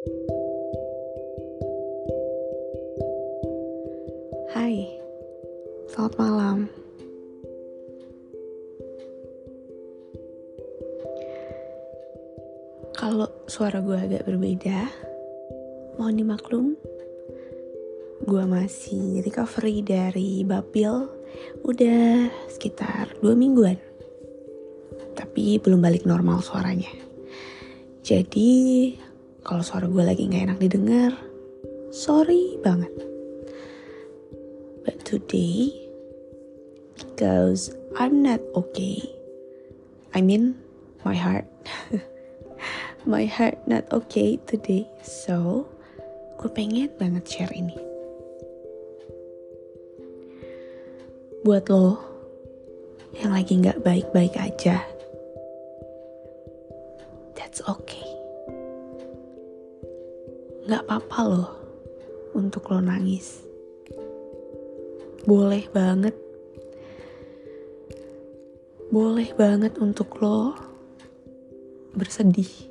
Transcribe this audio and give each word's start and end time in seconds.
Hai, 0.00 0.16
selamat 5.92 6.14
malam. 6.16 6.72
Kalau 12.96 13.28
suara 13.44 13.84
gue 13.84 13.92
agak 14.00 14.24
berbeda, 14.24 14.88
mohon 16.00 16.16
dimaklum. 16.16 16.80
Gue 18.24 18.44
masih 18.48 19.20
recovery 19.20 19.84
dari 19.84 20.48
Babil 20.48 21.12
udah 21.68 22.32
sekitar 22.48 23.20
dua 23.20 23.36
mingguan. 23.36 23.76
Tapi 25.12 25.60
belum 25.60 25.84
balik 25.84 26.08
normal 26.08 26.40
suaranya. 26.40 26.88
Jadi, 28.00 28.96
kalau 29.50 29.66
suara 29.66 29.90
gue 29.90 30.04
lagi 30.06 30.30
gak 30.30 30.46
enak 30.46 30.62
didengar, 30.62 31.10
sorry 31.90 32.54
banget. 32.62 32.94
But 34.86 35.02
today, 35.02 35.74
because 36.94 37.74
I'm 37.98 38.22
not 38.22 38.38
okay, 38.54 39.02
I 40.14 40.22
mean 40.22 40.54
my 41.02 41.18
heart. 41.18 41.50
my 43.10 43.26
heart 43.26 43.58
not 43.66 43.90
okay 43.90 44.38
today, 44.46 44.86
so 45.02 45.66
gue 46.38 46.50
pengen 46.54 46.94
banget 46.94 47.26
share 47.26 47.50
ini. 47.50 47.74
Buat 51.42 51.66
lo 51.74 51.98
yang 53.18 53.34
lagi 53.34 53.58
nggak 53.58 53.82
baik-baik 53.82 54.38
aja, 54.38 54.86
Nggak 60.70 60.86
apa-apa 60.86 61.20
loh 61.26 61.50
untuk 62.38 62.70
lo 62.70 62.78
nangis. 62.78 63.42
Boleh 65.26 65.66
banget. 65.74 66.14
Boleh 68.94 69.34
banget 69.34 69.82
untuk 69.82 70.22
lo 70.22 70.54
bersedih. 71.98 72.70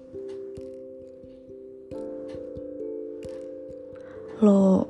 lo 4.40 4.88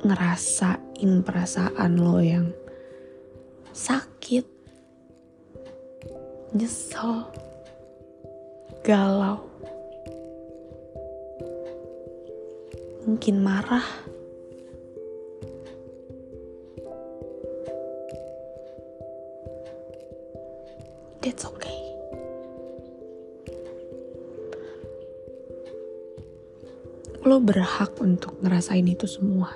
ngerasain 0.00 1.20
perasaan 1.20 2.00
lo 2.00 2.24
yang 2.24 2.48
sakit, 3.76 4.48
nyesel, 6.56 7.28
galau, 8.80 9.44
mungkin 13.06 13.40
marah. 13.40 13.86
That's 21.22 21.46
okay. 21.46 21.86
lo 27.26 27.42
berhak 27.42 27.98
untuk 27.98 28.38
ngerasain 28.38 28.86
itu 28.86 29.10
semua. 29.10 29.50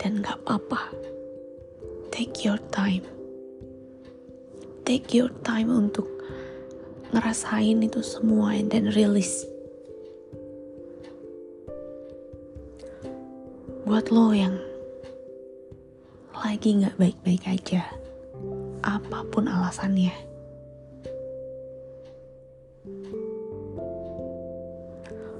Dan 0.00 0.24
gak 0.24 0.40
apa-apa. 0.42 0.96
Take 2.08 2.48
your 2.48 2.56
time. 2.72 3.04
Take 4.88 5.12
your 5.12 5.28
time 5.44 5.68
untuk 5.68 6.08
ngerasain 7.12 7.84
itu 7.84 8.00
semua 8.00 8.56
and 8.56 8.72
then 8.72 8.88
release. 8.96 9.44
Buat 13.94 14.10
lo 14.10 14.34
yang 14.34 14.58
lagi 16.34 16.82
gak 16.82 16.98
baik-baik 16.98 17.46
aja, 17.46 17.86
apa 18.82 19.22
pun 19.30 19.46
alasannya, 19.46 20.10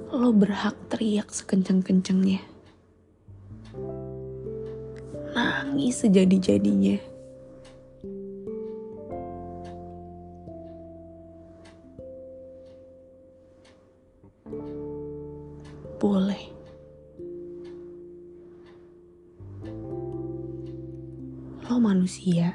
lo 0.07 0.31
berhak 0.31 0.71
teriak 0.87 1.35
sekencang-kencangnya. 1.35 2.39
Nangis 5.35 6.07
sejadi-jadinya. 6.07 6.95
Boleh. 15.99 16.54
Manusia. 22.05 22.53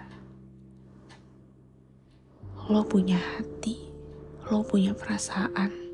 Lo 2.70 2.86
punya 2.86 3.18
hati. 3.18 3.82
Lo 4.46 4.62
punya 4.62 4.94
perasaan. 4.94 5.90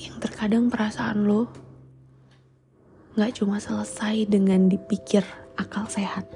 yang 0.00 0.16
terkadang 0.16 0.72
perasaan 0.72 1.28
lo 1.28 1.44
gak 3.14 3.36
cuma 3.36 3.60
selesai 3.60 4.26
dengan 4.26 4.66
dipikir 4.66 5.22
akal 5.54 5.86
sehat. 5.86 6.26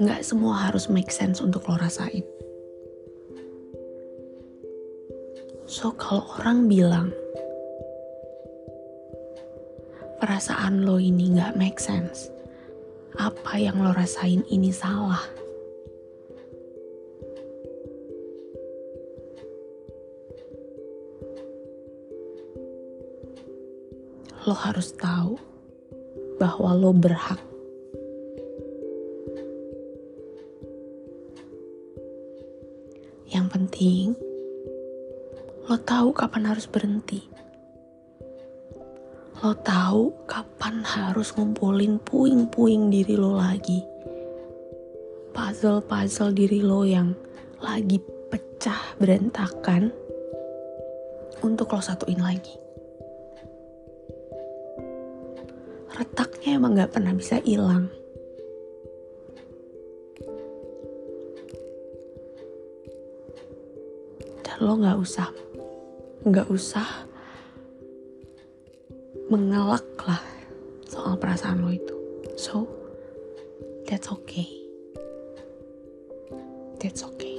Gak 0.00 0.24
semua 0.24 0.70
harus 0.70 0.88
make 0.88 1.12
sense 1.12 1.44
untuk 1.44 1.68
lo 1.68 1.76
rasain. 1.76 2.24
So 5.68 5.92
kalau 5.92 6.24
orang 6.40 6.72
bilang 6.72 7.12
perasaan 10.36 10.84
lo 10.84 11.00
ini 11.00 11.32
gak 11.32 11.56
make 11.56 11.80
sense, 11.80 12.28
apa 13.16 13.56
yang 13.56 13.80
lo 13.80 13.96
rasain 13.96 14.44
ini 14.52 14.68
salah. 14.68 15.24
lo 24.44 24.52
harus 24.52 24.92
tahu 24.92 25.40
bahwa 26.36 26.76
lo 26.76 26.92
berhak. 26.92 27.40
Yang 33.32 33.46
penting, 33.56 34.04
lo 35.64 35.80
tahu 35.80 36.12
kapan 36.12 36.52
harus 36.52 36.68
berhenti. 36.68 37.35
Lo 39.46 39.54
tahu 39.62 40.10
kapan 40.26 40.82
harus 40.82 41.30
ngumpulin 41.30 42.02
puing-puing 42.02 42.90
diri 42.90 43.14
lo 43.14 43.38
lagi. 43.38 43.78
Puzzle-puzzle 45.30 46.34
diri 46.34 46.66
lo 46.66 46.82
yang 46.82 47.14
lagi 47.62 48.02
pecah 48.26 48.98
berantakan 48.98 49.94
untuk 51.46 51.70
lo 51.70 51.78
satuin 51.78 52.18
lagi. 52.18 52.58
retaknya 55.94 56.58
emang 56.58 56.74
gak 56.74 56.98
pernah 56.98 57.14
bisa 57.14 57.38
hilang. 57.46 57.86
Dan 64.42 64.58
lo 64.58 64.74
gak 64.74 64.98
usah, 64.98 65.30
gak 66.34 66.50
usah 66.50 67.14
mengelak 69.26 69.86
lah 70.06 70.22
soal 70.86 71.18
perasaan 71.18 71.62
lo 71.62 71.70
itu. 71.74 71.96
So, 72.38 72.68
that's 73.88 74.08
okay. 74.12 74.46
That's 76.78 77.02
okay. 77.02 77.34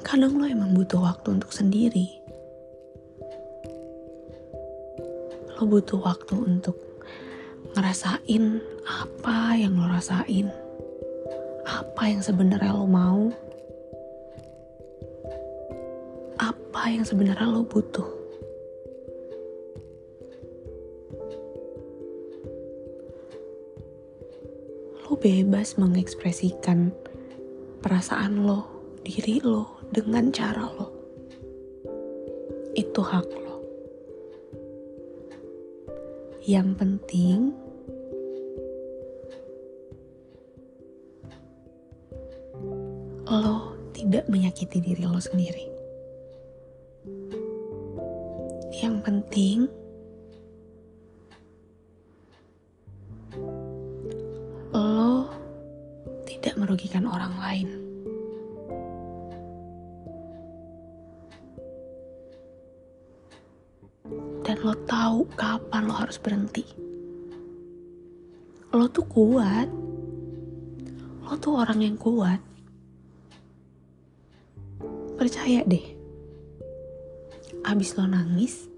Kadang 0.00 0.40
lo 0.40 0.44
emang 0.48 0.74
butuh 0.74 0.98
waktu 0.98 1.38
untuk 1.38 1.54
sendiri 1.54 2.20
lo 5.60 5.68
butuh 5.68 6.00
waktu 6.00 6.40
untuk 6.40 6.72
ngerasain 7.76 8.64
apa 8.88 9.60
yang 9.60 9.76
lo 9.76 9.92
rasain 9.92 10.48
apa 11.68 12.02
yang 12.08 12.24
sebenarnya 12.24 12.72
lo 12.72 12.88
mau 12.88 13.28
apa 16.80 16.96
yang 16.96 17.04
sebenarnya 17.04 17.44
lo 17.44 17.60
butuh? 17.60 18.08
Lo 25.04 25.12
bebas 25.20 25.76
mengekspresikan 25.76 26.88
perasaan 27.84 28.48
lo 28.48 28.64
diri 29.04 29.44
lo 29.44 29.84
dengan 29.92 30.32
cara 30.32 30.72
lo. 30.72 30.88
Itu 32.72 33.04
hak 33.04 33.28
lo. 33.28 33.56
Yang 36.48 36.68
penting 36.80 37.38
lo 43.28 43.76
tidak 43.92 44.24
menyakiti 44.32 44.80
diri 44.80 45.04
lo 45.04 45.20
sendiri. 45.20 45.79
Yang 48.80 48.96
penting, 49.04 49.58
lo 54.72 55.28
tidak 56.24 56.56
merugikan 56.56 57.04
orang 57.04 57.36
lain. 57.36 57.68
Dan 64.48 64.56
lo 64.64 64.72
tahu 64.88 65.28
kapan 65.36 65.84
lo 65.84 65.94
harus 66.00 66.16
berhenti. 66.16 66.64
Lo 68.72 68.88
tuh 68.88 69.04
kuat. 69.12 69.68
Lo 71.28 71.36
tuh 71.36 71.60
orang 71.60 71.84
yang 71.84 72.00
kuat. 72.00 72.40
Percaya 75.20 75.68
deh. 75.68 75.99
Abis 77.60 77.96
lo 77.96 78.08
nangis, 78.08 78.68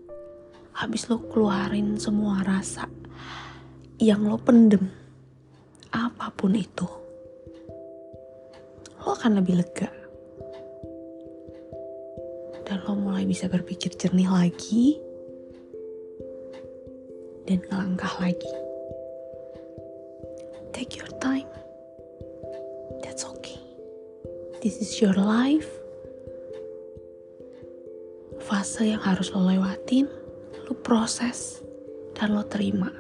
habis 0.75 1.07
lo 1.07 1.23
keluarin 1.31 2.01
semua 2.01 2.43
rasa 2.43 2.91
yang 4.03 4.27
lo 4.27 4.35
pendem, 4.41 4.91
apa 5.95 6.35
pun 6.35 6.59
itu, 6.59 6.89
lo 8.99 9.15
akan 9.15 9.39
lebih 9.39 9.63
lega. 9.63 9.91
Dan 12.67 12.83
lo 12.89 12.99
mulai 12.99 13.23
bisa 13.29 13.47
berpikir 13.47 13.95
jernih 13.95 14.27
lagi 14.27 14.99
dan 17.47 17.63
ngelangkah 17.69 18.15
lagi. 18.19 18.51
Take 20.75 20.99
your 20.99 21.11
time. 21.21 21.51
That's 23.07 23.23
okay. 23.23 23.61
This 24.63 24.83
is 24.83 24.99
your 24.99 25.15
life. 25.15 25.82
Fase 28.43 28.91
yang 28.91 28.99
harus 29.07 29.31
lo 29.31 29.47
lewatin, 29.47 30.11
lo 30.67 30.75
proses, 30.83 31.63
dan 32.19 32.35
lo 32.35 32.43
terima. 32.43 32.91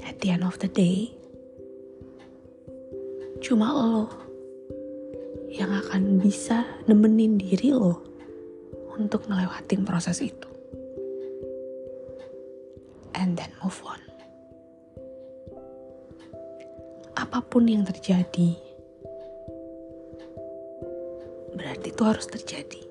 At 0.00 0.24
the 0.24 0.32
end 0.32 0.48
of 0.48 0.56
the 0.64 0.70
day, 0.72 1.12
cuma 3.44 3.68
lo 3.68 4.08
yang 5.52 5.68
akan 5.68 6.24
bisa 6.24 6.64
nemenin 6.88 7.36
diri 7.36 7.76
lo 7.76 8.00
untuk 8.96 9.28
ngelewatin 9.28 9.84
proses 9.84 10.24
itu. 10.24 10.48
And 13.12 13.36
then 13.36 13.52
move 13.60 13.76
on. 13.84 14.00
Apa 17.12 17.44
pun 17.44 17.68
yang 17.68 17.84
terjadi, 17.84 18.56
berarti 21.52 21.92
itu 21.92 22.02
harus 22.08 22.24
terjadi. 22.24 22.87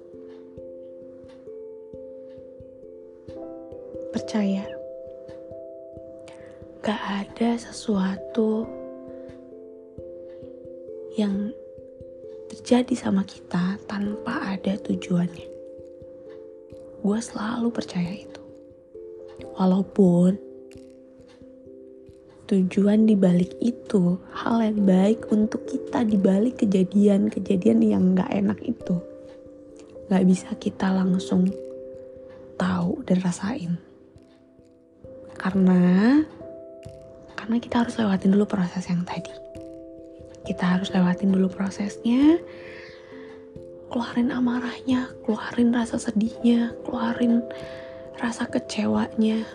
Percaya, 4.18 4.66
gak 6.82 7.02
ada 7.22 7.54
sesuatu 7.54 8.66
yang 11.14 11.54
terjadi 12.50 12.98
sama 12.98 13.22
kita 13.30 13.78
tanpa 13.86 14.58
ada 14.58 14.74
tujuannya. 14.82 15.46
Gue 17.06 17.20
selalu 17.22 17.70
percaya 17.70 18.26
itu. 18.26 18.42
Walaupun 19.54 20.42
tujuan 22.50 23.06
dibalik 23.06 23.54
itu 23.62 24.18
hal 24.34 24.66
yang 24.66 24.82
baik 24.82 25.30
untuk 25.30 25.62
kita 25.70 26.02
dibalik 26.02 26.58
kejadian-kejadian 26.58 27.86
yang 27.86 28.18
gak 28.18 28.34
enak 28.34 28.58
itu. 28.66 28.98
Gak 30.10 30.26
bisa 30.26 30.58
kita 30.58 30.90
langsung 30.90 31.54
tahu 32.58 33.06
dan 33.06 33.22
rasain. 33.22 33.87
Karena 35.38 36.22
karena 37.38 37.64
kita 37.64 37.86
harus 37.86 37.96
lewatin 37.96 38.34
dulu 38.36 38.44
proses 38.44 38.84
yang 38.90 39.06
tadi. 39.08 39.32
Kita 40.44 40.76
harus 40.76 40.92
lewatin 40.92 41.32
dulu 41.32 41.48
prosesnya, 41.48 42.40
keluarin 43.88 44.34
amarahnya, 44.34 45.12
keluarin 45.24 45.72
rasa 45.72 45.96
sedihnya, 45.96 46.76
keluarin 46.84 47.46
rasa 48.20 48.50
kecewanya. 48.50 49.46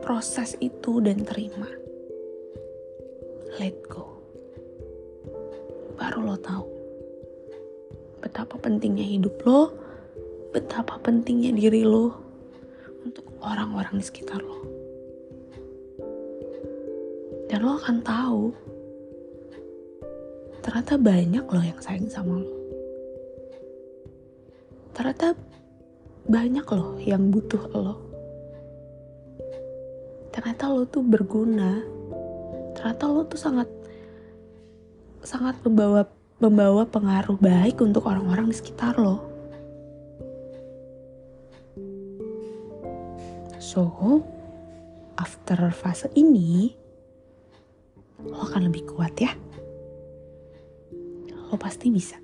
Proses 0.00 0.56
itu 0.58 0.98
dan 1.04 1.22
terima. 1.22 1.68
Let 3.60 3.78
go. 3.86 4.18
Baru 6.00 6.24
lo 6.24 6.34
tahu 6.40 6.66
betapa 8.20 8.56
pentingnya 8.60 9.04
hidup 9.04 9.38
lo, 9.44 9.70
betapa 10.52 10.98
pentingnya 11.02 11.52
diri 11.56 11.84
lo 11.84 12.29
orang-orang 13.40 14.00
di 14.00 14.04
sekitar 14.04 14.40
lo. 14.40 14.60
Dan 17.50 17.66
lo 17.66 17.80
akan 17.80 17.98
tahu 18.04 18.42
ternyata 20.60 20.94
banyak 21.00 21.44
loh 21.48 21.64
yang 21.64 21.80
sayang 21.80 22.06
sama 22.06 22.38
lo. 22.38 22.54
Ternyata 24.94 25.34
banyak 26.28 26.66
loh 26.68 27.00
yang 27.00 27.32
butuh 27.32 27.64
lo. 27.74 27.96
Ternyata 30.30 30.70
lo 30.70 30.86
tuh 30.86 31.02
berguna. 31.02 31.82
Ternyata 32.76 33.02
lo 33.10 33.26
tuh 33.26 33.40
sangat 33.40 33.66
sangat 35.26 35.58
membawa 35.66 36.06
membawa 36.40 36.88
pengaruh 36.88 37.36
baik 37.36 37.82
untuk 37.82 38.06
orang-orang 38.06 38.48
di 38.48 38.56
sekitar 38.56 38.96
lo. 38.96 39.29
So, 43.70 43.86
after 45.14 45.70
fase 45.70 46.10
ini, 46.18 46.74
lo 48.26 48.42
akan 48.42 48.66
lebih 48.66 48.82
kuat 48.82 49.14
ya. 49.14 49.30
Lo 51.30 51.54
pasti 51.54 51.86
bisa. 51.86 52.18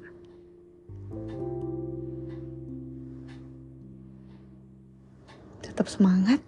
Tetap 5.63 5.87
semangat. 5.87 6.43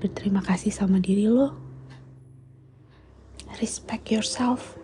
Berterima 0.00 0.40
kasih 0.40 0.72
sama 0.72 0.96
diri 0.96 1.28
lo. 1.28 1.52
Respect 3.60 4.08
yourself. 4.08 4.77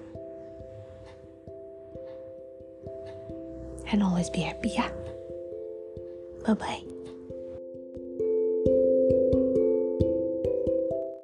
And 3.94 4.02
always 4.02 4.28
be 4.28 4.40
happy 4.40 4.70
ya. 4.70 4.90
Bye-bye. 6.42 6.93